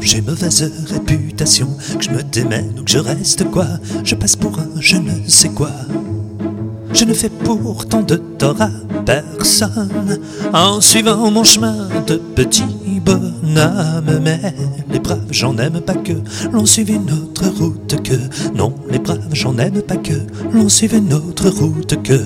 [0.00, 3.66] j'ai mauvaise réputation, que je me démène ou que je reste quoi,
[4.02, 5.70] je passe pour un je ne sais quoi.
[6.92, 8.70] Je ne fais pourtant de tort à
[9.04, 10.18] personne
[10.52, 12.64] en suivant mon chemin de petit
[13.04, 14.20] bonhomme.
[14.22, 14.40] Mais
[14.90, 16.14] les braves, j'en aime pas que
[16.52, 18.16] l'on suive notre route que.
[18.56, 20.14] Non, les braves, j'en aime pas que
[20.52, 22.20] l'on suive notre route que.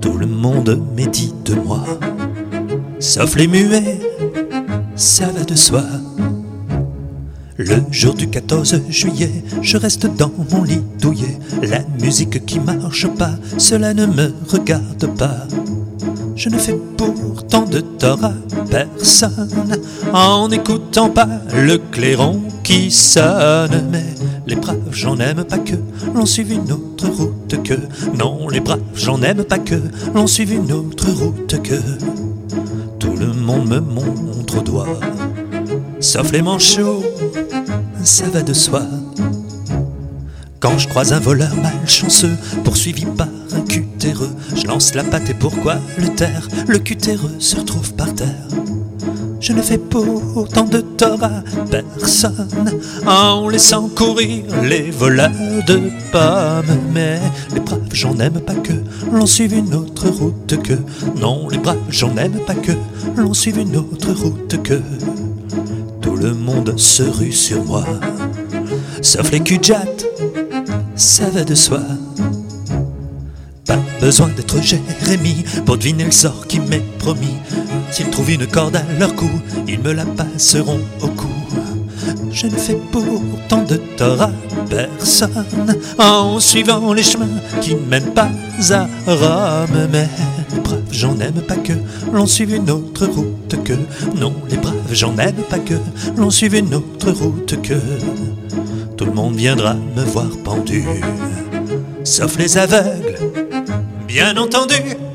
[0.00, 1.84] Tout le monde médit de moi,
[3.00, 3.98] sauf les muets,
[4.98, 5.84] ça va de soi.
[7.56, 11.38] Le jour du 14 juillet, je reste dans mon lit douillet.
[11.62, 15.46] La musique qui marche pas, cela ne me regarde pas.
[16.34, 18.32] Je ne fais pourtant de tort à
[18.70, 19.76] personne
[20.12, 23.88] en n'écoutant pas le clairon qui sonne.
[23.90, 24.04] Mais
[24.46, 25.74] les braves, j'en aime pas que
[26.14, 27.74] l'on suive une autre route que.
[28.16, 29.80] Non, les braves, j'en aime pas que
[30.14, 31.74] l'on suive une autre route que.
[33.48, 35.00] Monde me montre au doigt,
[36.00, 37.02] sauf les manchots
[38.04, 38.82] ça va de soi.
[40.60, 45.34] Quand je croise un voleur malchanceux, poursuivi par un cutéreux, je lance la patte et
[45.34, 46.46] pourquoi le taire?
[46.66, 48.48] Le cutéreux se retrouve par terre.
[49.48, 52.50] Je ne fais pourtant de tort à personne
[53.06, 55.30] en laissant courir les voleurs
[55.66, 55.80] de
[56.12, 56.76] pommes.
[56.92, 57.18] Mais
[57.54, 58.74] les braves, j'en aime pas que
[59.10, 60.74] l'on suive une autre route que.
[61.18, 62.72] Non, les braves, j'en aime pas que
[63.16, 64.82] l'on suive une autre route que.
[66.02, 67.86] Tout le monde se rue sur moi,
[69.00, 69.86] sauf les cujats,
[70.94, 71.80] ça va de soi.
[74.08, 77.36] Besoin d'être Jérémie pour deviner le sort qui m'est promis.
[77.90, 79.28] S'ils trouvent une corde à leur cou,
[79.66, 81.28] ils me la passeront au cou.
[82.32, 84.30] Je ne fais pourtant de tort à
[84.70, 85.44] personne
[85.98, 87.28] en suivant les chemins
[87.60, 88.30] qui ne mènent pas
[88.70, 89.88] à Rome.
[89.92, 90.08] Mais
[90.54, 91.74] les braves, j'en aime pas que
[92.10, 93.74] l'on suive une autre route que.
[94.18, 95.74] Non, les braves, j'en aime pas que
[96.16, 97.74] l'on suive une autre route que.
[98.96, 100.86] Tout le monde viendra me voir pendu,
[102.04, 103.47] sauf les aveugles,
[104.08, 105.07] bien entendu.